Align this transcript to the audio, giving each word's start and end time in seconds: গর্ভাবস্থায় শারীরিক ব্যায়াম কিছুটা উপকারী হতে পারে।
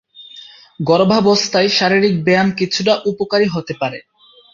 গর্ভাবস্থায় 0.79 1.69
শারীরিক 1.77 2.15
ব্যায়াম 2.25 2.49
কিছুটা 2.59 2.93
উপকারী 3.11 3.47
হতে 3.47 3.73
পারে। 3.81 3.99